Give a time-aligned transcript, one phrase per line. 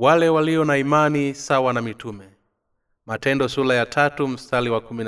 [0.00, 2.24] wale walio na imani sawa na mitume.
[3.06, 4.38] Matendo sula ya tatu
[4.70, 5.04] wa kumi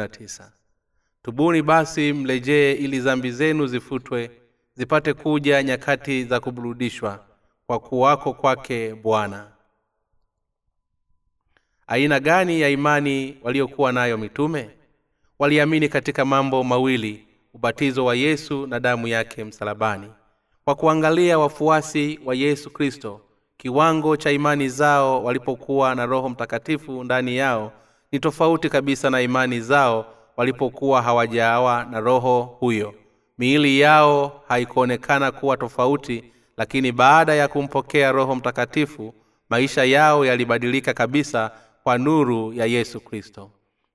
[1.22, 4.30] tubuni basi mlejee ili zambi zenu zifutwe
[4.74, 7.24] zipate kuja nyakati za kuburudishwa
[7.66, 9.52] kwa kuwako kwake bwana.
[11.86, 14.70] Aina gani ya imani waliokuwa nayo mitume?
[15.38, 20.12] Waliamini katika mambo mawili ubatizo wa yesu na damu yake msalabani.
[20.65, 23.20] Kwa kuangalia wafuasi wa yesu kristo
[23.62, 27.73] kiwango cha imani zao walipokuwa na roho mtakatifu ndani yao
[28.12, 32.95] ni tofauti kabisa na imani zao walipokuwa hawajawa na roho huyo.
[33.38, 36.25] Miili yao haikuonekana kuwa tofauti
[36.57, 39.15] lakini baada ya kumpokea roho mtakatifu
[39.51, 41.51] maisha yao yalibadilika kabisa
[41.83, 43.51] kwa nuru ya yesu kristo.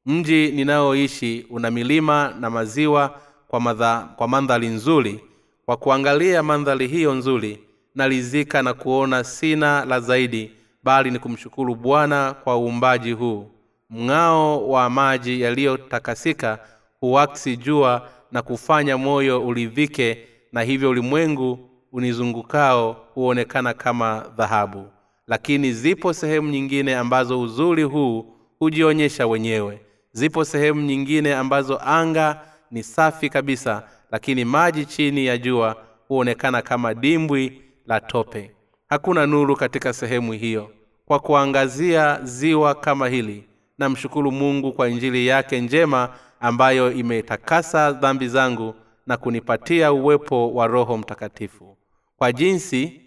[0.05, 5.23] Mji ninayoishi una milima na maziwa kwa, madha, kwa mandhari nzuri.
[5.65, 7.66] Kwa kuangalia mandhari hiyo nzuri
[7.97, 10.51] nalizika na kuona sina la zaidi
[10.83, 13.51] bali ni kumshukuru bwana kwa uumbaji huu.
[13.89, 16.59] Mng'ao wa maji yaliyotakasika
[16.99, 24.87] huwaksi jua na kufanya moyo ulivike na hivyo ulimwengu unizungukao huonekana kama dhahabu.
[25.27, 29.81] Lakini zipo sehemu nyingine ambazo uzuri huu hujionyesha wenyewe.
[30.11, 35.75] Zipo sehemu nyingine ambazo anga ni safi kabisa lakini maji chini ya jua
[36.07, 38.51] huonekana kama dimbwi la tope.
[38.89, 40.69] Hakuna nuru katika sehemu hiyo.
[41.05, 43.43] Kwa kuangazia ziwa kama hili
[43.77, 48.75] namshukuru mungu kwa injili yake njema ambayo imetakasa dhambi zangu
[49.07, 51.77] na kunipatia uwepo wa roho mtakatifu.
[52.17, 53.01] Kwa jinsi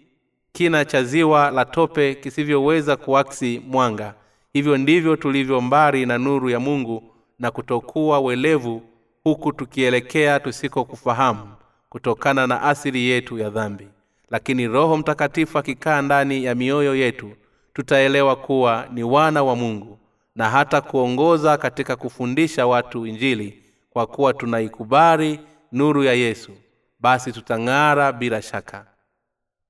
[0.51, 4.13] kina cha ziwa la tope kisivyoweza kuaksi mwanga
[4.53, 7.03] hivyo ndivyo tulivyo mbali na nuru ya mungu
[7.39, 8.81] na kutokuwa welevu
[9.23, 11.47] huku tukielekea tusikokufahamu
[11.89, 13.87] kutokana na asili yetu ya dhambi
[14.31, 17.31] lakini roho mtakatifu akikaa ndani ya mioyo yetu
[17.73, 19.99] tutaelewa kuwa ni wana wa mungu
[20.35, 25.39] na hata kuongoza katika kufundisha watu injili kwa kuwa tunaikubali
[25.71, 26.51] nuru ya yesu
[26.99, 28.85] basi tutang'ara bila shaka.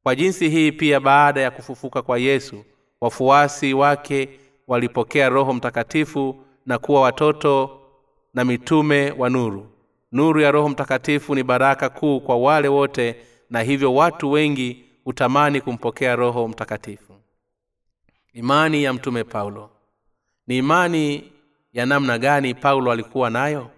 [0.04, 2.66] Kwa jinsi hii pia baada ya kufufuka kwa yesu
[3.02, 4.30] wafuasi wake
[4.68, 6.36] walipokea roho mtakatifu
[6.66, 7.80] na kuwa watoto
[8.34, 9.68] na mitume wa nuru.
[10.12, 13.16] Nuru ya roho mtakatifu ni baraka kuu kwa wale wote
[13.52, 17.14] na hivyo watu wengi hutamani kumpokea roho mtakatifu.
[18.34, 19.70] Imani ya mtume paulo.
[20.48, 21.32] Ni imani
[21.74, 23.70] ya namna gani paulo alikuwa nayo?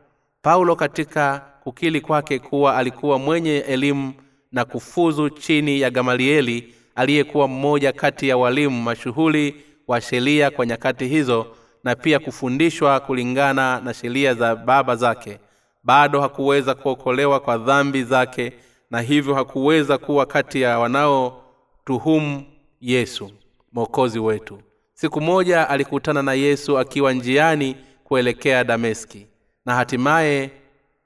[0.42, 4.14] Paulo katika kukili kwake kuwa alikuwa mwenye elimu
[4.52, 9.56] na kufuzu chini ya gamalieli aliyekuwa mmoja kati ya walimu mashuhuli
[9.88, 11.48] wa sheria kwa nyakati hizo
[11.84, 15.40] na pia kufundishwa kulingana na sheria za baba zake.
[15.84, 18.54] Bado hakuweza kuokolewa kwa dhambi zake
[18.94, 22.44] na hivyo hakuweza kuwa kati ya wanaotuhumu
[22.82, 23.32] yesu
[23.72, 24.60] mwokozi wetu.
[24.94, 29.28] Siku moja alikutana na yesu akiwa njiani kuelekea dameski
[29.66, 30.52] na hatimaye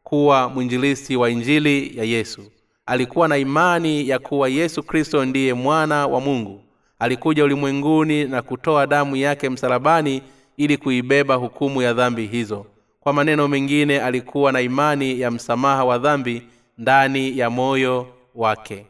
[0.04, 2.42] kuwa mwinjilisi wa injili ya yesu.
[2.86, 6.62] Alikuwa na imani ya kuwa yesu kristo ndiye mwana wa mungu.
[7.00, 10.22] Alikuja ulimwenguni na kutoa damu yake msalabani
[10.58, 12.66] ili kuibeba hukumu ya dhambi hizo.
[13.00, 16.44] Kwa maneno mengine alikuwa na imani ya msamaha wa dhambi
[16.78, 18.86] ndani ya moyo wake.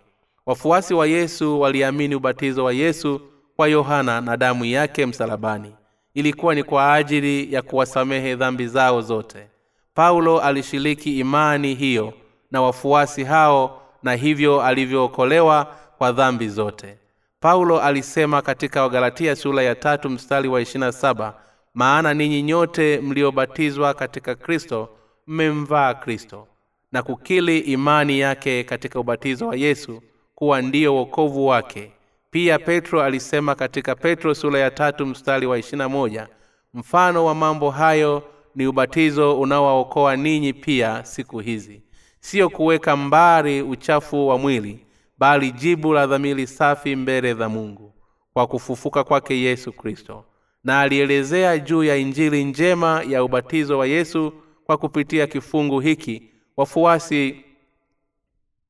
[0.45, 3.21] Wafuasi wa yesu waliamini ubatizo wa yesu
[3.55, 5.75] kwa yohana na damu yake msalabani.
[6.13, 9.47] Ilikuwa ni kwa ajili ya kuwasamehe dhambi zao zote.
[9.93, 12.13] Paulo alishiriki imani hiyo
[12.51, 16.97] na wafuasi hao na hivyo alivyookolewa kwa dhambi zote.
[17.39, 21.33] Paulo alisema katika wagalatia sura ya tatu mstari wa ishirina saba
[21.73, 24.89] maana ninyi nyote mliobatizwa katika kristo
[25.27, 26.47] mmemvaa kristo
[26.91, 30.01] na kukili imani yake katika ubatizo wa yesu
[30.35, 31.91] kuwa ndiyo wokovu wake.
[32.31, 36.27] Pia petro alisema katika petro sura ya tatu mstari wa ishirina moja
[36.73, 38.23] mfano wa mambo hayo
[38.55, 41.81] ni ubatizo unaowaokoa ninyi pia siku hizi.
[42.19, 44.85] Siyo kuweka mbari uchafu wa mwili
[45.17, 47.93] bali jibu la dhamiri safi mbele za mungu
[48.33, 50.25] kwa kufufuka kwake yesu kristo.
[50.63, 54.33] Na alielezea juu ya injili njema ya ubatizo wa yesu
[54.65, 56.23] kwa kupitia kifungu hiki
[56.57, 57.43] wafuasi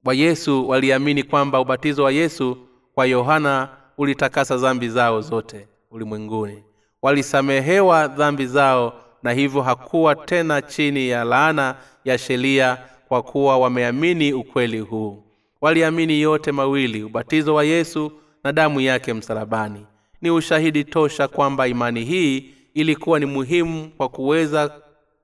[0.05, 2.57] wa yesu waliamini kwamba ubatizo wa yesu
[2.95, 6.63] kwa yohana ulitakasa dhambi zao zote ulimwenguni.
[7.01, 8.93] Walisamehewa dhambi zao
[9.23, 11.75] na hivyo hakuwa tena chini ya laana
[12.05, 15.23] ya sheria kwa kuwa wameamini ukweli huu.
[15.61, 18.11] Waliamini yote mawili ubatizo wa yesu
[18.43, 19.85] na damu yake msalabani.
[20.21, 24.71] Ni ushahidi tosha kwamba imani hii ilikuwa ni muhimu kwa kuweza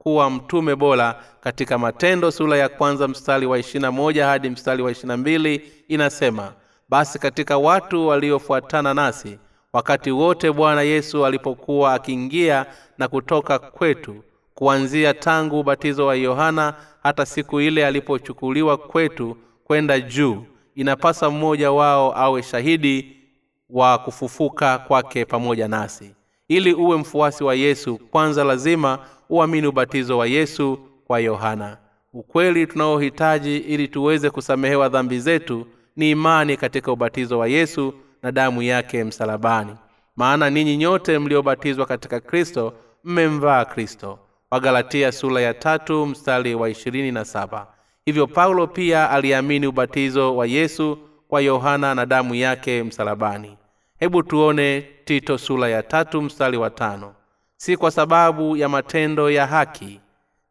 [0.03, 4.91] kuwa mtume bora katika matendo sura ya kwanza mstari wa ishirina moja hadi mstari wa
[4.91, 6.53] ishirina mbili inasema
[6.89, 9.37] basi katika watu waliofuatana nasi
[9.73, 12.65] wakati wote bwana yesu alipokuwa akiingia
[12.97, 14.15] na kutoka kwetu
[14.55, 16.73] kuanzia tangu ubatizo wa yohana
[17.03, 20.43] hata siku ile alipochukuliwa kwetu kwenda juu
[20.75, 23.17] inapasa mmoja wao awe shahidi
[23.69, 26.15] wa kufufuka kwake pamoja nasi.
[26.47, 31.77] Ili uwe mfuasi wa yesu kwanza lazima uamini ubatizo wa yesu kwa yohana.
[32.13, 37.93] Ukweli tunaohitaji ili tuweze kusamehewa dhambi zetu ni imani katika ubatizo wa yesu
[38.23, 39.75] na damu yake msalabani.
[40.15, 42.73] Maana ninyi nyote mliobatizwa katika kristo
[43.03, 44.19] mmemvaa kristo.
[44.51, 46.05] Wagalatia sura ya tatu
[46.55, 46.69] wa
[47.11, 47.25] na
[48.05, 50.97] hivyo paulo pia aliamini ubatizo wa yesu
[51.27, 53.57] kwa yohana na damu yake msalabani.
[53.99, 56.21] Hebu tuone tito sura ya tatu
[56.57, 57.13] wa tano
[57.63, 59.99] si kwa sababu ya matendo ya haki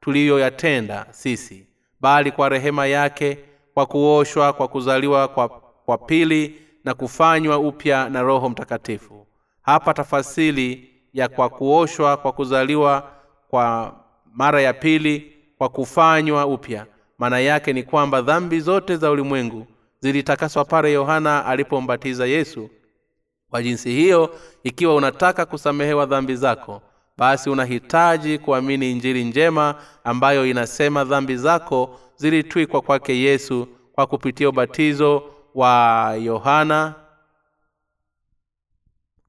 [0.00, 1.66] tuliyoyatenda sisi
[2.00, 3.38] bali kwa rehema yake
[3.74, 5.48] kwa kuoshwa kwa kuzaliwa kwa,
[5.84, 9.26] kwa pili na kufanywa upya na roho mtakatifu.
[9.62, 13.10] Hapa tafasili ya kwa kuoshwa kwa kuzaliwa
[13.48, 13.94] kwa
[14.34, 16.86] mara ya pili kwa kufanywa upya.
[17.18, 19.66] Maana yake ni kwamba dhambi zote za ulimwengu
[20.00, 22.70] zilitakaswa pale yohana alipombatiza yesu.
[23.50, 26.82] Kwa jinsi hiyo ikiwa unataka kusamehewa dhambi zako
[27.18, 29.74] basi unahitaji kuamini injili njema
[30.04, 35.22] ambayo inasema dhambi zako zilitwikwa kwake yesu kwa kupitia ubatizo
[35.54, 36.94] wa yohana.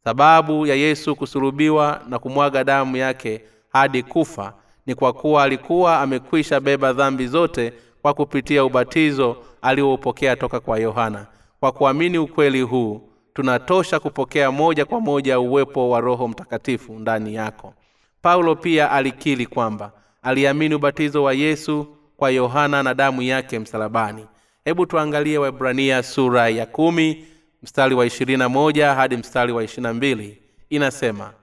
[0.04, 4.54] Sababu ya yesu kusulubiwa na kumwaga damu yake hadi kufa
[4.86, 11.28] ni kwa kuwa alikuwa amekwisha beba dhambi zote kwa kupitia ubatizo alioupokea toka kwa yohana.
[11.60, 17.74] Kwa kuamini ukweli huu tunatosha kupokea moja kwa moja uwepo wa roho mtakatifu ndani yako.
[18.22, 19.92] Paulo pia alikili kwamba
[20.22, 21.88] aliamini ubatizo wa yesu
[22.18, 24.26] kwa yohana na damu yake msalabani.
[24.66, 27.26] Hebu tuangalie waibrania sura ya kumi
[27.64, 30.38] mstari wa ishirini na moja hadi mstari wa ishirini na mbili.
[30.70, 31.34] Inasema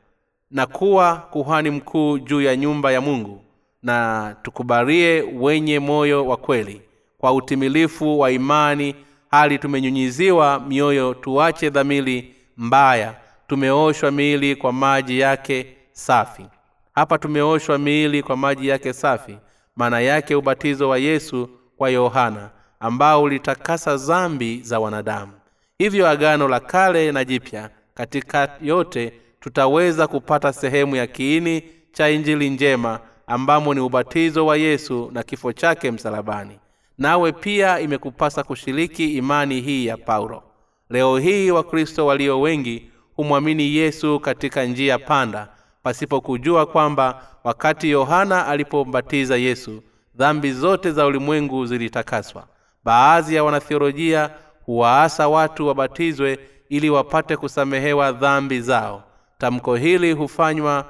[0.51, 3.41] na kuwa kuhani mkuu juu ya nyumba ya mungu
[3.83, 6.83] na tukubarie wenye moyo wa kweli
[7.19, 8.95] kwa utimilifu wa imani
[9.31, 13.15] hali tumenyunyiziwa mioyo tuache dhamili mbaya.
[13.47, 16.47] Tumeoshwa miili kwa maji yake safi.
[16.95, 19.37] Hapa tumeoshwa miili kwa maji yake safi.
[19.77, 22.51] Maana yake ubatizo wa yesu kwa yohana
[22.81, 25.33] ambao ulitakasa zambi za wanadamu.
[25.79, 31.63] Hivyo agano la kale na jipya katika yote tutaweza kupata sehemu ya kiini
[31.93, 36.59] cha injili njema ambamo ni ubatizo wa yesu na kifo chake msalabani
[37.01, 40.43] nawe pia imekupasa kushiriki imani hii ya paulo.
[40.91, 45.49] Leo hii wakristo walio wengi humwamini yesu katika njia panda
[45.83, 49.83] pasipo kujua kwamba wakati yohana alipombatiza yesu
[50.15, 52.47] dhambi zote za ulimwengu zilitakaswa.
[52.85, 54.31] Baadhi ya wanathiolojia
[54.67, 56.39] huwaasa watu wabatizwe
[56.69, 59.03] ili wapate kusamehewa dhambi zao.
[59.39, 60.85] Tamko hili hufanywa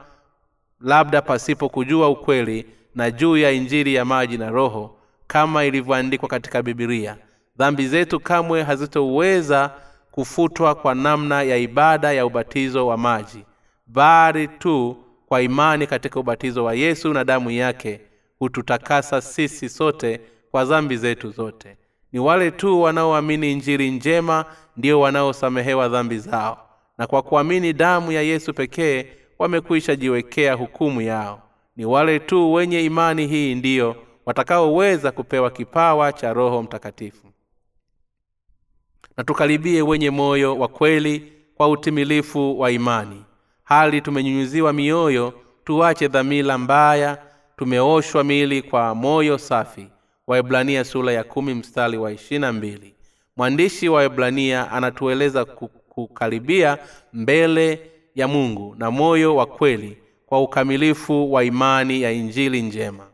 [0.80, 4.96] labda pasipo kujua ukweli na juu ya injili ya maji na roho
[5.32, 7.16] kama ilivyoandikwa katika bibilia
[7.58, 9.70] dhambi zetu kamwe hazitoweza
[10.10, 13.44] kufutwa kwa namna ya ibada ya ubatizo wa maji
[13.86, 14.96] bali tu
[15.26, 18.00] kwa imani katika ubatizo wa yesu na damu yake
[18.38, 20.20] hututakasa sisi sote
[20.50, 21.76] kwa dhambi zetu zote.
[22.12, 24.44] Ni wale tu wanaoamini injili njema
[24.76, 26.66] ndio wanaosamehewa dhambi zao
[26.99, 29.06] na kwa kuamini damu ya yesu pekee
[29.38, 31.42] wamekwisha jiwekea hukumu yao.
[31.76, 33.96] Ni wale tu wenye imani hii ndiyo
[34.26, 37.26] watakaoweza kupewa kipawa cha roho mtakatifu.
[39.16, 43.24] Na tukaribie wenye moyo wa kweli kwa utimilifu wa imani.
[43.64, 45.34] Hali tumenyunyuziwa mioyo
[45.64, 47.18] tuache dhamila mbaya
[47.56, 49.86] tumeoshwa mili kwa moyo safi.
[50.26, 52.94] Waibrania sura ya kumi mstari wa ishirina mbili.
[53.36, 55.44] Mwandishi wa waibrania anatueleza
[55.88, 56.78] kukaribia
[57.12, 63.06] mbele ya mungu na moyo wa kweli kwa ukamilifu wa imani ya injili njema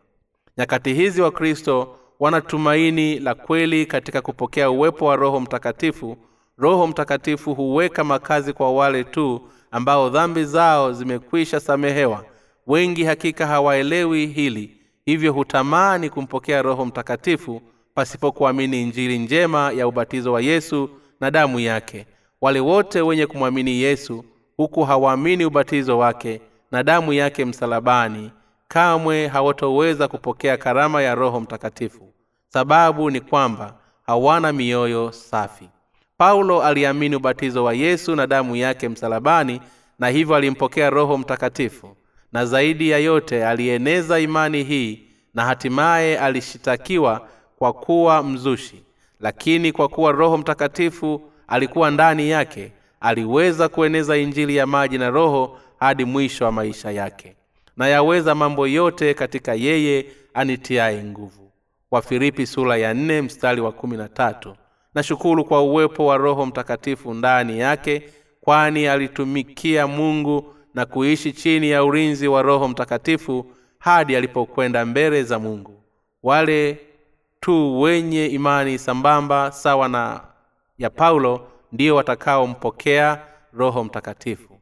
[0.58, 6.16] nyakati hizi wa kristo wana tumaini la kweli katika kupokea uwepo wa roho mtakatifu.
[6.58, 12.24] Roho mtakatifu huweka makazi kwa wale tu ambao dhambi zao zimekwisha samehewa.
[12.66, 17.62] Wengi hakika hawaelewi hili hivyo hutamani kumpokea roho mtakatifu
[17.94, 22.06] pasipokuamini injili njema ya ubatizo wa yesu na damu yake.
[22.40, 24.24] Wale wote wenye kumwamini yesu
[24.56, 28.30] huku hawaamini ubatizo wake na damu yake msalabani
[28.68, 32.12] kamwe hawatoweza kupokea karama ya roho mtakatifu.
[32.48, 33.74] Sababu ni kwamba
[34.06, 35.68] hawana mioyo safi.
[36.16, 39.60] Paulo aliamini ubatizo wa yesu na damu yake msalabani
[39.98, 41.96] na hivyo alimpokea roho mtakatifu
[42.32, 45.02] na zaidi ya yote alieneza imani hii
[45.34, 48.82] na hatimaye alishitakiwa kwa kuwa mzushi.
[49.20, 55.58] Lakini kwa kuwa roho mtakatifu alikuwa ndani yake aliweza kueneza injili ya maji na roho
[55.80, 57.36] hadi mwisho wa maisha yake
[57.76, 61.52] na yaweza mambo yote katika yeye anitiaye nguvu.
[61.90, 64.56] Wafilipi sura ya nne mstari wa kumi na tatu.
[64.94, 68.02] Nashukuru kwa uwepo wa roho mtakatifu ndani yake
[68.40, 75.38] kwani alitumikia mungu na kuishi chini ya ulinzi wa roho mtakatifu hadi alipokwenda mbele za
[75.38, 75.82] mungu.
[76.22, 76.78] Wale
[77.40, 80.20] tu wenye imani sambamba sawa na
[80.78, 84.55] ya paulo ndio watakaompokea roho mtakatifu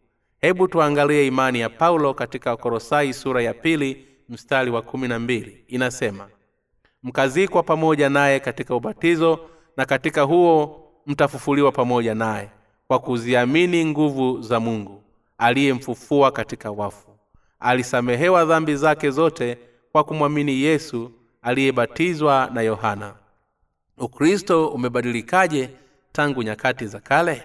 [0.44, 5.64] hebu tuangalie imani ya paulo katika korosai sura ya pili mstari wa kumi na mbili.
[5.68, 6.28] Inasema
[7.02, 9.40] mkazikwa pamoja naye katika ubatizo
[9.76, 12.50] na katika huo mtafufuliwa pamoja naye
[12.88, 15.02] kwa kuziamini nguvu za mungu
[15.38, 17.08] aliyemfufua katika wafu.
[17.60, 19.58] Alisamehewa dhambi zake zote
[19.92, 21.10] kwa kumwamini yesu
[21.42, 23.14] aliyebatizwa na yohana.
[23.98, 25.70] Ukristo umebadilikaje
[26.12, 27.42] tangu nyakati za kale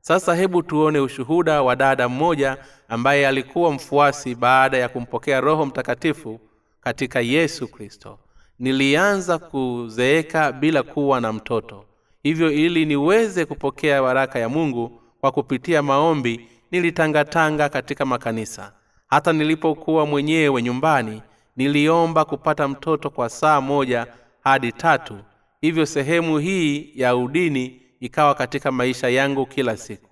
[0.00, 2.56] sasa hebu tuone ushuhuda wa dada mmoja
[2.88, 6.40] ambaye alikuwa mfuasi baada ya kumpokea roho mtakatifu
[6.80, 8.18] katika yesu kristo.
[8.58, 11.84] Nilianza kuzeeka bila kuwa na mtoto.
[12.22, 18.72] Hivyo ili niweze kupokea baraka ya mungu kwa kupitia maombi nilitangatanga katika makanisa.
[19.06, 21.22] Hata nilipokuwa mwenyewe nyumbani
[21.56, 24.06] niliomba kupata mtoto kwa saa moja
[24.44, 25.18] hadi tatu.
[25.60, 30.10] Hivyo sehemu hii ya udini ikawa katika maisha yangu kila siku.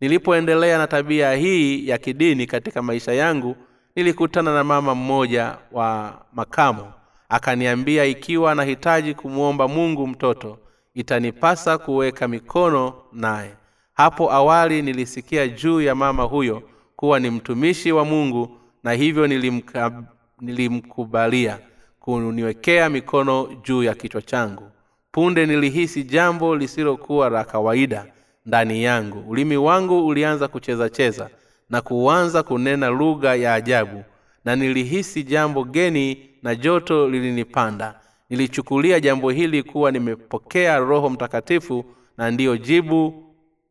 [0.00, 3.56] Nilipoendelea na tabia hii ya kidini katika maisha yangu
[3.96, 6.92] nilikutana na mama mmoja wa makamo.
[7.28, 10.58] Akaniambia ikiwa nahitaji kumwomba mungu mtoto
[10.94, 13.50] itanipasa kuweka mikono naye.
[13.94, 16.62] Hapo awali nilisikia juu ya mama huyo
[16.96, 20.02] kuwa ni mtumishi wa mungu na hivyo nilimka,
[20.40, 21.58] nilimkubalia
[22.00, 24.70] kuniwekea mikono juu ya kichwa changu
[25.16, 28.06] punde nilihisi jambo lisilokuwa la kawaida
[28.46, 29.30] ndani yangu.
[29.30, 31.28] Ulimi wangu ulianza kuchezacheza
[31.70, 34.04] na kuanza kunena lugha ya ajabu
[34.44, 38.00] na nilihisi jambo geni na joto lilinipanda.
[38.30, 41.84] Nilichukulia jambo hili kuwa nimepokea roho mtakatifu
[42.18, 43.24] na ndiyo jibu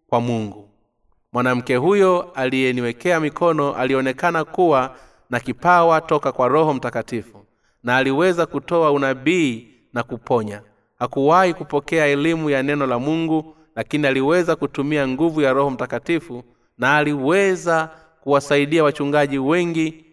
[0.08, 0.70] kwa mungu.
[1.34, 4.96] Mwanamke huyo aliyeniwekea mikono alionekana kuwa
[5.30, 7.46] na kipawa toka kwa roho mtakatifu
[7.84, 10.62] na aliweza kutoa unabii na kuponya
[11.00, 16.44] hakuwahi kupokea elimu ya neno la mungu lakini aliweza kutumia nguvu ya roho mtakatifu
[16.78, 17.90] na aliweza
[18.22, 20.06] kuwasaidia wachungaji wengi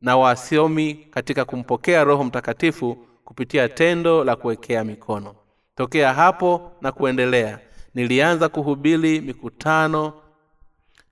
[0.00, 5.34] na wasomi katika kumpokea roho mtakatifu kupitia tendo la kuwekea mikono.
[5.76, 7.58] Tokea hapo na kuendelea
[7.94, 10.12] nilianza kuhubiri mikutano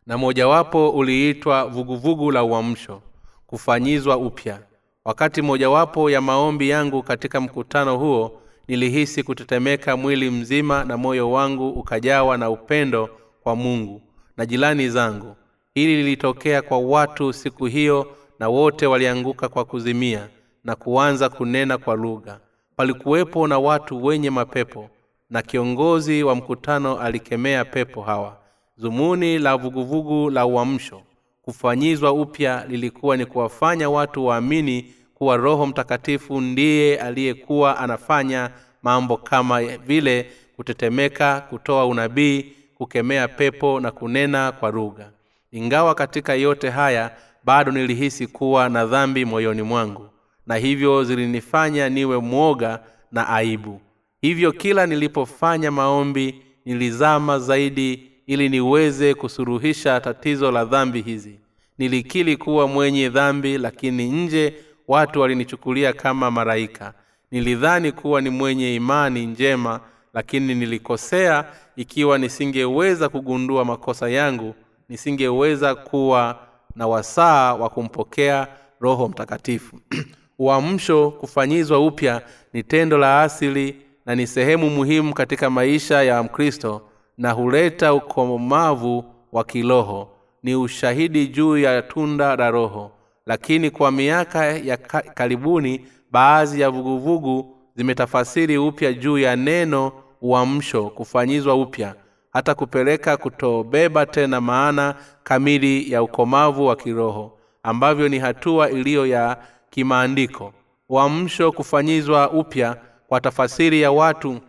[0.06, 3.02] na mojawapo uliitwa vuguvugu la uamsho
[3.46, 4.60] kufanyizwa upya.
[5.04, 11.68] Wakati mojawapo ya maombi yangu katika mkutano huo nilihisi kutetemeka mwili mzima na moyo wangu
[11.70, 13.08] ukajawa na upendo
[13.42, 14.02] kwa mungu
[14.36, 15.36] na jirani zangu.
[15.74, 20.28] Hili lilitokea kwa watu siku hiyo na wote walianguka kwa kuzimia
[20.64, 22.40] na kuanza kunena kwa lugha.
[22.76, 24.90] Palikuwepo na watu wenye mapepo
[25.30, 28.36] na kiongozi wa mkutano alikemea pepo hawa.
[28.76, 31.02] Zumuni la vuguvugu la uamsho
[31.42, 38.50] kufanyizwa upya lilikuwa ni kuwafanya watu waamini kuwa roho mtakatifu ndiye aliyekuwa anafanya
[38.82, 45.10] mambo kama vile kutetemeka kutoa unabii kukemea pepo na kunena kwa lugha.
[45.52, 47.10] Ingawa katika yote haya
[47.44, 50.08] bado nilihisi kuwa na dhambi moyoni mwangu
[50.46, 52.80] na hivyo zilinifanya niwe mwoga
[53.12, 53.80] na aibu.
[54.20, 61.38] Hivyo kila nilipofanya maombi nilizama zaidi ili niweze kusuruhisha tatizo la dhambi hizi.
[61.78, 64.54] Nilikili kuwa mwenye dhambi lakini nje
[64.88, 66.94] watu walinichukulia kama maraika
[67.30, 69.80] nilidhani kuwa ni mwenye imani njema
[70.14, 71.44] lakini nilikosea
[71.76, 74.54] ikiwa nisingeweza kugundua makosa yangu
[74.88, 76.38] nisingeweza kuwa
[76.76, 78.48] na wasaa wa kumpokea
[78.80, 79.80] roho mtakatifu.
[80.38, 83.76] Uamsho kufanyizwa upya ni tendo la asili
[84.06, 86.82] na ni sehemu muhimu katika maisha ya mkristo
[87.18, 90.08] na huleta ukomavu wa kiroho.
[90.42, 92.95] Ni ushahidi juu ya tunda la roho
[93.26, 94.76] lakini kwa miaka ya
[95.14, 99.92] karibuni baadhi ya vuguvugu zimetafasiri upya juu ya neno
[100.22, 101.94] uamsho kufanyizwa upya
[102.32, 109.36] hata kupeleka kutobeba tena maana kamili ya ukomavu wa kiroho ambavyo ni hatua iliyo ya
[109.70, 110.52] kimaandiko.
[110.88, 112.76] Uamsho kufanyizwa upya
[113.08, 114.40] kwa tafasiri ya watu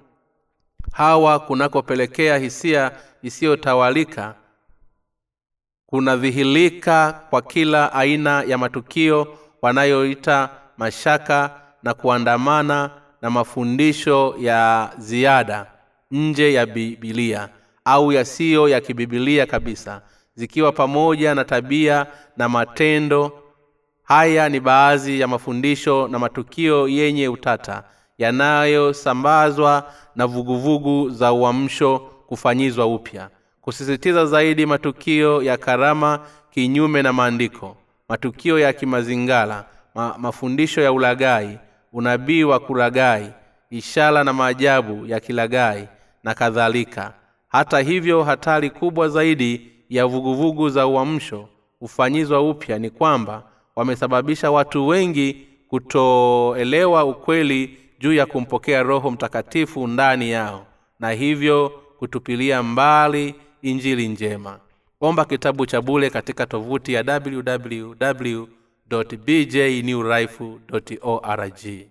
[0.91, 2.91] hawa kunakopelekea hisia
[3.23, 4.35] isiyotawalika
[5.87, 9.27] kunadhihirika kwa kila aina ya matukio
[9.61, 12.91] wanayoita mashaka na kuandamana
[13.21, 15.65] na mafundisho ya ziada
[16.11, 17.49] nje ya bibilia
[17.85, 20.01] au yasiyo ya kibibilia kabisa
[20.35, 23.31] zikiwa pamoja na tabia na matendo.
[24.03, 27.83] Haya ni baadhi ya mafundisho na matukio yenye utata
[28.17, 33.29] yanayosambazwa na vuguvugu za uamsho kufanyizwa upya
[33.67, 36.19] kusisitiza zaidi matukio ya karama
[36.51, 37.77] kinyume na maandiko
[38.09, 41.59] matukio ya kimazingala ma, mafundisho ya ulagai
[41.93, 43.29] unabii wa kuragai
[43.69, 45.87] ishara na maajabu ya kilagai
[46.23, 47.13] na kadhalika.
[47.47, 53.43] Hata hivyo hatari kubwa zaidi ya vuguvugu za uamsho hufanyizwa upya ni kwamba
[53.75, 60.65] wamesababisha watu wengi kutoelewa ukweli juu ya kumpokea roho mtakatifu ndani yao
[60.99, 64.59] na hivyo kutupilia mbali injili njema.
[65.01, 68.45] Omba kitabu cha bule katika tovuti ya www
[71.01, 71.87] org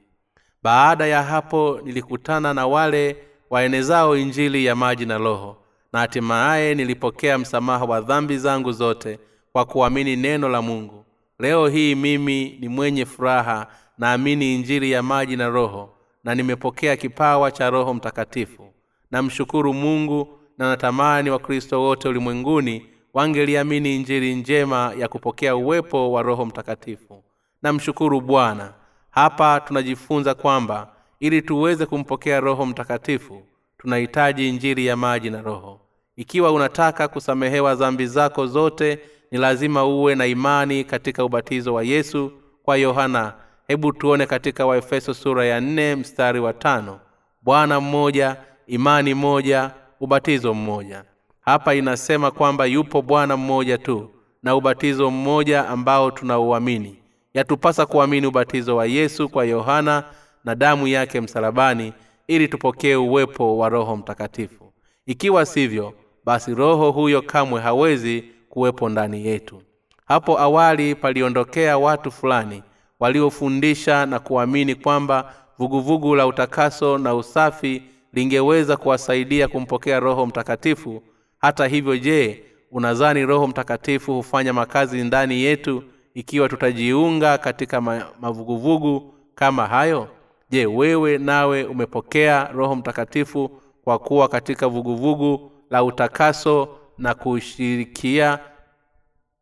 [0.63, 3.17] baada ya hapo nilikutana na wale
[3.51, 5.57] waenezao injili ya maji na roho
[5.93, 9.19] na hatimaye nilipokea msamaha wa dhambi zangu zote
[9.53, 11.05] kwa kuamini neno la mungu.
[11.39, 13.67] Leo hii mimi ni mwenye furaha
[13.99, 15.91] naamini injili ya maji na roho
[16.25, 18.73] na nimepokea kipawa cha roho mtakatifu.
[19.11, 26.47] Namshukuru mungu na natamani wakristo wote ulimwenguni wangeliamini injili njema ya kupokea uwepo wa roho
[26.47, 27.25] mtakatifu.
[27.63, 28.73] Namshukuru bwana.
[29.11, 30.89] Hapa tunajifunza kwamba
[31.21, 33.43] ili tuweze kumpokea roho mtakatifu
[33.79, 35.81] tunahitaji injili ya maji na roho.
[36.17, 38.99] Ikiwa unataka kusamehewa dhambi zako zote
[39.31, 42.33] ni lazima uwe na imani katika ubatizo wa yesu
[42.63, 43.35] kwa yohana.
[43.69, 47.01] Hebu tuone katika waefeso sura ya nne mstari wa tano.
[47.43, 48.37] Bwana mmoja
[48.67, 51.05] imani moja ubatizo mmoja.
[51.41, 54.11] Hapa inasema kwamba yupo bwana mmoja tu
[54.43, 56.99] na ubatizo mmoja ambao tunauamini.
[57.35, 60.05] Yatupasa kuamini ubatizo wa yesu kwa yohana
[60.45, 61.93] na damu yake msalabani
[62.27, 64.73] ili tupokee uwepo wa roho mtakatifu.
[65.07, 65.93] Ikiwa sivyo
[66.25, 69.63] basi roho huyo kamwe hawezi kuwepo ndani yetu.
[70.07, 72.63] Hapo awali paliondokea watu fulani
[73.01, 77.83] waliofundisha na kuamini kwamba vuguvugu la utakaso na usafi
[78.17, 81.03] lingeweza kuwasaidia kumpokea roho mtakatifu.
[81.39, 85.83] Hata hivyo je unadhani roho mtakatifu hufanya makazi ndani yetu
[86.15, 87.81] ikiwa tutajiunga katika
[88.21, 90.09] mavuguvugu kama hayo?
[90.51, 93.51] Je wewe nawe umepokea roho mtakatifu
[93.85, 98.39] kwa kuwa katika vuguvugu la utakaso na kushirikia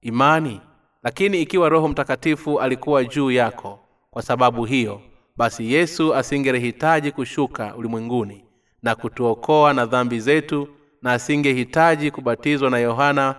[0.03, 0.61] imani?
[1.03, 3.79] Lakini ikiwa roho mtakatifu alikuwa juu yako
[4.11, 5.01] kwa sababu hiyo
[5.37, 8.45] basi yesu asingelihitaji kushuka ulimwenguni
[8.85, 10.69] na kutuokoa na dhambi zetu
[11.03, 13.35] na asingehitaji kubatizwa na yohana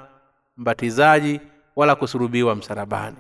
[0.58, 1.40] mbatizaji
[1.76, 3.18] wala kusurubiwa msalabani.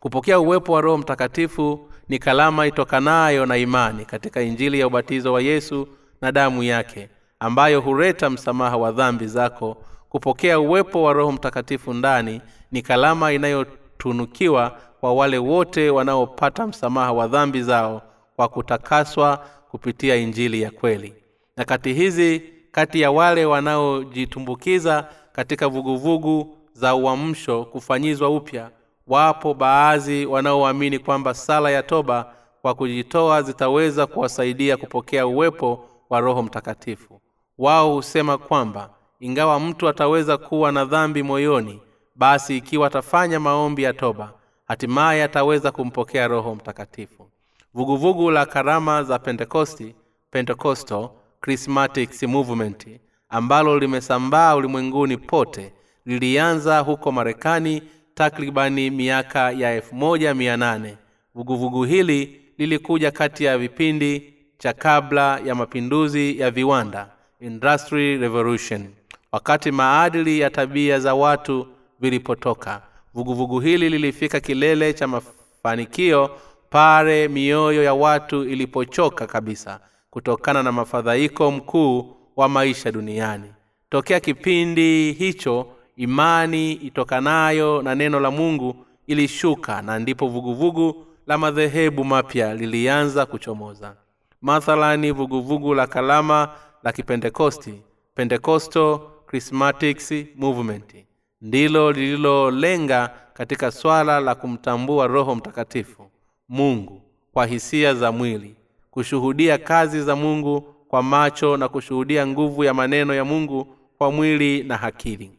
[0.00, 5.40] Kupokea uwepo wa roho mtakatifu ni kalama itokanayo na imani katika injili ya ubatizo wa
[5.42, 5.88] yesu
[6.20, 7.08] na damu yake
[7.40, 9.76] ambayo huleta msamaha wa dhambi zako.
[10.08, 12.40] Kupokea uwepo wa roho mtakatifu ndani
[12.72, 18.02] ni kalama inayotunukiwa kwa wale wote wanaopata msamaha wa dhambi zao
[18.36, 21.14] kwa kutakaswa kupitia injili ya kweli.
[21.58, 28.70] Nyakati hizi kati ya wale wanaojitumbukiza katika vuguvugu za uamsho kufanyizwa upya
[29.06, 36.42] wapo baadhi wanaoamini kwamba sala ya toba kwa kujitoa zitaweza kuwasaidia kupokea uwepo wa roho
[36.42, 37.20] mtakatifu.
[37.58, 41.80] Wao husema kwamba ingawa mtu ataweza kuwa na dhambi moyoni
[42.16, 44.32] basi ikiwa atafanya maombi ya toba
[44.68, 47.28] hatimaye ataweza kumpokea roho mtakatifu
[47.74, 49.94] vuguvugu la karama za pentekosti
[50.30, 51.08] pentecostal
[51.44, 52.86] charismatic movement
[53.28, 55.72] ambalo limesambaa ulimwenguni pote
[56.06, 57.82] lilianza huko marekani
[58.14, 60.96] takribani miaka ya elfu moja mia nane.
[61.34, 67.08] Vuguvugu hili lilikuja kati ya vipindi cha kabla ya mapinduzi ya viwanda
[67.40, 68.86] industry revolution
[69.32, 71.66] wakati maadili ya tabia za watu
[72.00, 72.82] vilipotoka.
[73.14, 76.30] Vuguvugu hili lilifika kilele cha mafanikio
[76.74, 83.52] pale mioyo ya watu ilipochoka kabisa kutokana na mafadhaiko mkuu wa maisha duniani.
[83.90, 92.04] Tokea kipindi hicho imani itokanayo na neno la mungu ilishuka na ndipo vuguvugu la madhehebu
[92.04, 93.96] mapya lilianza kuchomoza.
[94.42, 96.48] Mathalani vuguvugu la kalama
[96.82, 97.74] la kipentekosti
[98.14, 100.94] pentecostal chrismatics movement
[101.40, 106.10] ndilo lililolenga katika swala la kumtambua roho mtakatifu
[106.48, 107.02] mungu
[107.32, 108.54] kwa hisia za mwili
[108.90, 114.62] kushuhudia kazi za mungu kwa macho na kushuhudia nguvu ya maneno ya mungu kwa mwili
[114.62, 115.30] na akili.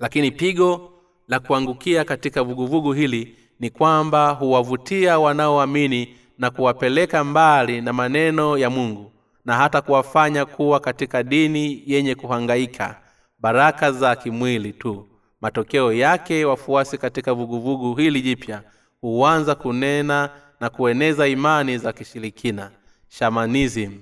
[0.00, 0.92] Lakini pigo
[1.28, 8.70] la kuangukia katika vuguvugu hili ni kwamba huwavutia wanaoamini na kuwapeleka mbali na maneno ya
[8.70, 9.12] mungu
[9.44, 13.00] na hata kuwafanya kuwa katika dini yenye kuhangaika
[13.38, 15.08] baraka za kimwili tu.
[15.40, 18.62] Matokeo yake wafuasi katika vuguvugu hili jipya
[19.00, 20.30] huanza kunena
[20.60, 22.70] na kueneza imani za kishirikina
[23.08, 23.92] shamanism.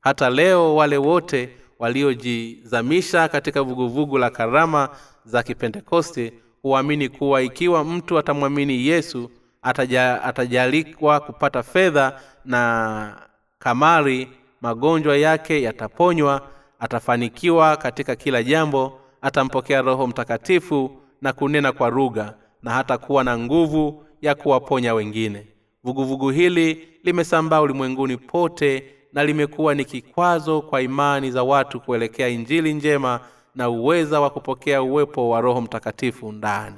[0.00, 4.88] Hata leo wale wote waliojizamisha katika vuguvugu la karama
[5.24, 6.32] za kipentekoste
[6.62, 9.30] huamini kuwa ikiwa mtu atamwamini yesu
[9.62, 13.22] ataja, atajalikwa kupata fedha na
[13.58, 14.28] kamari
[14.60, 16.48] magonjwa yake yataponywa
[16.80, 20.90] atafanikiwa katika kila jambo atampokea roho mtakatifu
[21.22, 25.46] na kunena kwa rugha na hata kuwa na nguvu ya kuwaponya wengine.
[25.84, 32.74] Vuguvugu hili limesambaa ulimwenguni pote na limekuwa ni kikwazo kwa imani za watu kuelekea injili
[32.74, 33.20] njema
[33.54, 36.76] na uweza wa kupokea uwepo wa roho mtakatifu ndani.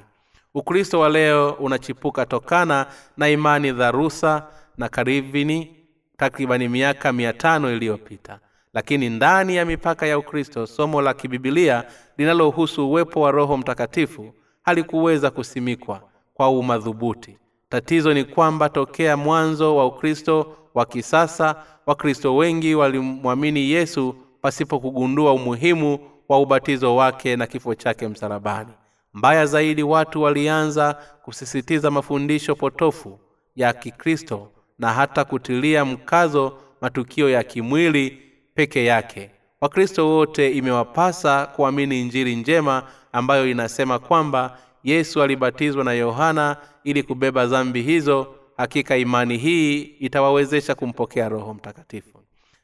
[0.54, 4.46] Ukristo wa leo unachipuka tokana na imani dharusa
[4.78, 5.76] na karivini
[6.16, 7.34] takribani miaka mia
[7.72, 8.38] iliyopita.
[8.74, 11.84] Lakini ndani ya mipaka ya ukristo somo la kibibilia
[12.18, 16.02] linalohusu uwepo wa roho mtakatifu halikuweza kusimikwa
[16.38, 17.38] kwa umadhubuti.
[17.68, 25.98] Tatizo ni kwamba tokea mwanzo wa ukristo wa kisasa wakristo wengi walimwamini yesu pasipokugundua umuhimu
[26.28, 28.70] wa ubatizo wake na kifo chake msalabani.
[29.14, 33.18] Mbaya zaidi watu walianza kusisitiza mafundisho potofu
[33.56, 34.48] ya kikristo
[34.78, 38.22] na hata kutilia mkazo matukio ya kimwili
[38.54, 39.30] peke yake.
[39.60, 44.58] Wakristo wote imewapasa kuamini injili njema ambayo inasema kwamba
[44.90, 48.34] yesu alibatizwa na yohana ili kubeba dhambi hizo.
[48.56, 52.18] Hakika imani hii itawawezesha kumpokea roho mtakatifu.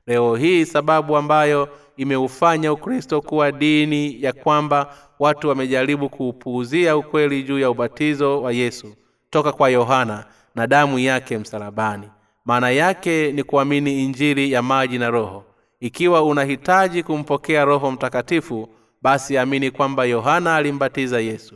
[0.06, 7.58] Leo hii sababu ambayo imeufanya ukristo kuwa dini ya kwamba watu wamejaribu kuupuuzia ukweli juu
[7.58, 8.94] ya ubatizo wa yesu
[9.30, 12.08] toka kwa yohana na damu yake msalabani.
[12.44, 15.44] Maana yake ni kuamini injili ya maji na roho.
[15.80, 18.68] Ikiwa unahitaji kumpokea roho mtakatifu
[19.02, 21.54] basi amini kwamba yohana alimbatiza yesu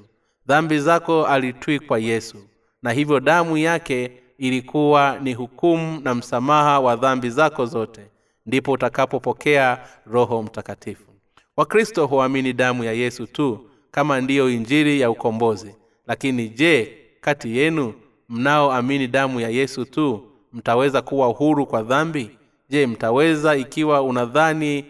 [0.49, 2.37] dhambi zako alitwikwa yesu
[2.83, 8.01] na hivyo damu yake ilikuwa ni hukumu na msamaha wa dhambi zako zote
[8.47, 11.05] ndipo utakapopokea roho mtakatifu.
[11.57, 15.75] Wakristo huamini damu ya yesu tu kama ndiyo injili ya ukombozi
[16.07, 17.95] lakini je kati yenu
[18.29, 22.31] mnaoamini damu ya yesu tu mtaweza kuwa huru kwa dhambi?
[22.69, 24.85] Je mtaweza ikiwa unadhani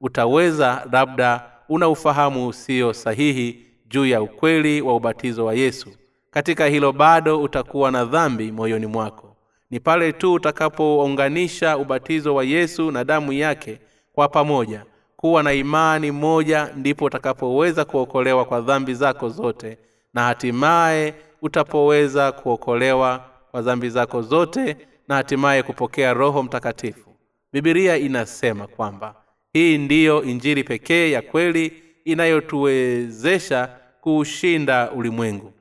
[0.00, 5.88] utaweza labda una ufahamu usio sahihi juu ya ukweli wa ubatizo wa yesu.
[6.30, 9.36] Katika hilo bado utakuwa na dhambi moyoni mwako.
[9.70, 13.78] Ni pale tu utakapounganisha ubatizo wa yesu na damu yake
[14.12, 14.84] kwa pamoja.
[15.16, 19.78] Kuwa na imani moja ndipo utakapoweza kuokolewa kwa dhambi zako zote
[20.14, 24.76] na hatimaye utapoweza kuokolewa kwa dhambi zako zote
[25.08, 27.10] na hatimaye kupokea roho mtakatifu.
[27.52, 29.14] Bibilia inasema kwamba
[29.52, 31.72] hii ndiyo injiri pekee ya kweli
[32.04, 33.68] inayotuwezesha
[34.00, 35.52] kuushinda ulimwengu.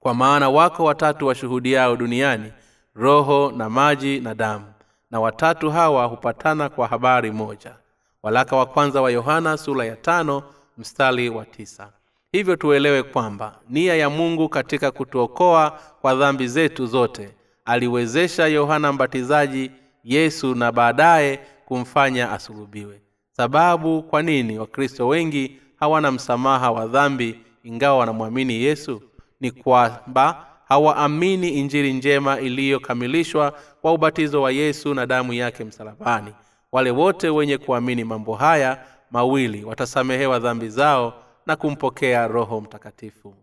[0.00, 2.52] Kwa maana wako watatu washuhudiao duniani
[2.94, 4.64] roho na maji na damu
[5.10, 7.74] na watatu hawa hupatana kwa habari moja.
[8.22, 10.42] Walaka wa kwanza wa yohana sura ya tano
[10.78, 11.92] mstari wa tisa.
[12.32, 19.70] Hivyo tuelewe kwamba nia ya mungu katika kutuokoa kwa dhambi zetu zote aliwezesha yohana mbatizaji
[20.04, 23.00] yesu na baadaye kumfanya asulubiwe
[23.36, 29.02] sababu kwa nini wakristo wengi hawana msamaha wa dhambi ingawa wanamwamini yesu?
[29.40, 36.34] Ni kwamba hawaamini injili njema iliyokamilishwa kwa ubatizo wa yesu na damu yake msalabani.
[36.72, 41.14] Wale wote wenye kuamini mambo haya mawili watasamehewa dhambi zao
[41.46, 43.34] na kumpokea roho mtakatifu.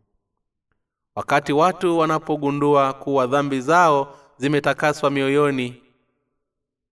[1.15, 5.82] Wakati watu wanapogundua kuwa dhambi zao zimetakaswa mioyoni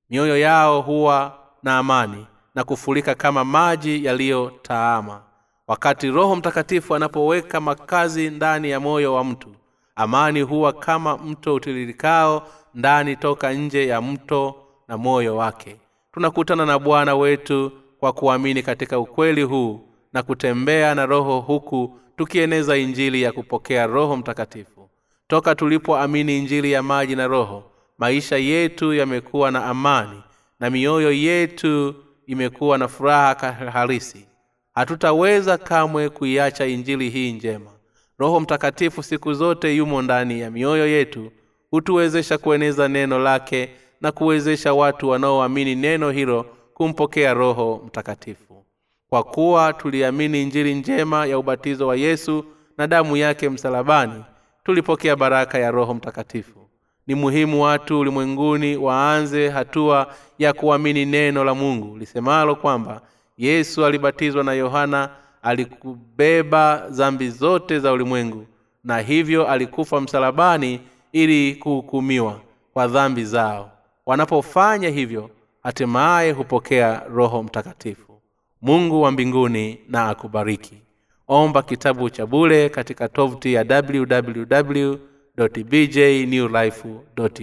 [0.09, 2.27] mioyo yao huwa na amani
[2.57, 5.21] na kufurika kama maji yaliyotaama.
[5.67, 9.49] Wakati roho mtakatifu anapoweka makazi ndani ya moyo wa mtu
[9.95, 14.55] amani huwa kama mto utiririkao ndani toka nje ya mto
[14.87, 15.75] na moyo wake.
[16.13, 19.81] Tunakutana na bwana wetu kwa kuamini katika ukweli huu
[20.13, 24.89] na kutembea na roho huku tukieneza injili ya kupokea roho mtakatifu.
[25.27, 27.63] Toka tulipoamini injili ya maji na roho
[27.97, 30.23] maisha yetu yamekuwa na amani
[30.59, 31.95] na mioyo yetu
[32.27, 34.27] imekuwa na furaha halisi.
[34.73, 37.71] Hatutaweza kamwe kuiacha injili hii njema.
[38.17, 41.31] Roho mtakatifu siku zote yumo ndani ya mioyo yetu
[41.71, 43.69] hutuwezesha kueneza neno lake
[44.01, 48.65] na kuwezesha watu wanaoamini neno hilo kumpokea roho mtakatifu.
[49.09, 52.45] Kwa kuwa tuliamini injili njema ya ubatizo wa yesu
[52.77, 54.23] na damu yake msalabani
[54.63, 56.66] tulipokea baraka ya roho mtakatifu
[57.07, 61.97] ni muhimu watu ulimwenguni waanze hatua ya kuamini neno la mungu.
[61.97, 63.01] Lisemalo kwamba
[63.37, 65.09] yesu alibatizwa na yohana
[65.43, 68.45] alikubeba dhambi zote za ulimwengu
[68.83, 70.79] na hivyo alikufa msalabani
[71.11, 72.39] ili kuhukumiwa
[72.73, 73.71] kwa dhambi zao.
[74.05, 75.29] Wanapofanya hivyo
[75.63, 78.21] hatimaye hupokea roho mtakatifu.
[78.61, 80.81] Mungu wa mbinguni na akubariki.
[81.27, 84.95] Omba kitabu cha bule katika tovuti ya www
[85.37, 86.87] bjnewlife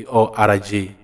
[0.09, 1.04] org